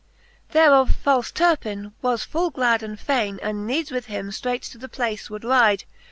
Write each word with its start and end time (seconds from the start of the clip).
~ 0.21 0.45
XVII. 0.47 0.53
Thereof 0.53 0.89
falfe 0.89 1.31
Ttirpin 1.31 1.91
was 2.01 2.23
full 2.23 2.49
glad 2.49 2.81
and 2.81 2.99
faine, 2.99 3.39
And 3.43 3.67
needs 3.67 3.91
with 3.91 4.07
him 4.07 4.31
ftreight 4.31 4.63
to 4.71 4.79
the 4.79 4.89
place 4.89 5.29
would 5.29 5.43
ryde. 5.43 5.83